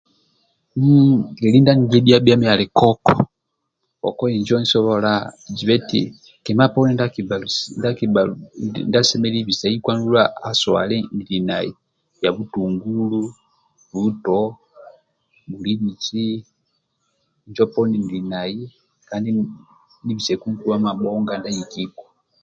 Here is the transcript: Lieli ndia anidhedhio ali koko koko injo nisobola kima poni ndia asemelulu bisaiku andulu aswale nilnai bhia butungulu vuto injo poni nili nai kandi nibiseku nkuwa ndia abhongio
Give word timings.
Lieli 1.41 1.57
ndia 1.61 1.73
anidhedhio 1.73 2.17
ali 2.53 2.65
koko 2.79 3.13
koko 4.01 4.23
injo 4.37 4.55
nisobola 4.59 5.11
kima 6.45 6.65
poni 6.73 6.91
ndia 6.95 7.07
asemelulu 9.01 9.47
bisaiku 9.49 9.87
andulu 9.89 10.17
aswale 10.49 10.97
nilnai 11.15 11.69
bhia 12.19 12.31
butungulu 12.37 13.19
vuto 13.91 14.37
injo 17.47 17.63
poni 17.73 17.95
nili 18.01 18.21
nai 18.31 18.55
kandi 19.09 19.29
nibiseku 20.05 20.45
nkuwa 20.53 20.75
ndia 20.79 20.91
abhongio 20.93 21.87